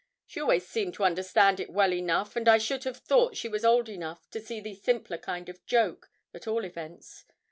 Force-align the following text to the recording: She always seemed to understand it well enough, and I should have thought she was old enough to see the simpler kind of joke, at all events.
She 0.25 0.41
always 0.41 0.67
seemed 0.67 0.95
to 0.95 1.03
understand 1.03 1.59
it 1.59 1.69
well 1.69 1.93
enough, 1.93 2.35
and 2.35 2.47
I 2.49 2.57
should 2.57 2.85
have 2.85 2.97
thought 2.97 3.37
she 3.37 3.47
was 3.47 3.63
old 3.63 3.87
enough 3.87 4.27
to 4.31 4.41
see 4.41 4.59
the 4.59 4.73
simpler 4.73 5.19
kind 5.19 5.47
of 5.47 5.63
joke, 5.67 6.09
at 6.33 6.47
all 6.47 6.65
events. 6.65 7.23